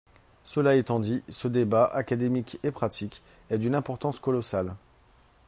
[0.45, 4.73] Cela étant dit, ce débat, académique et pratique, est d’une importance colossale.